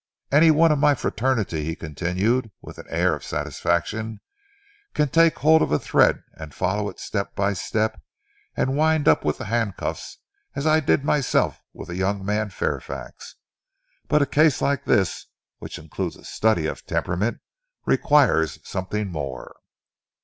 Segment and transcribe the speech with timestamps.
[0.31, 4.19] Any one of my fraternity," he continued, with an air of satisfaction,
[4.95, 8.01] "can take hold of a thread and follow it step by step,
[8.57, 10.17] and wind up with the handcuffs,
[10.55, 13.35] as I did myself with the young man Fairfax.
[14.07, 15.27] But a case like this,
[15.59, 17.39] which includes a study of temperament,
[17.85, 19.55] requires something more."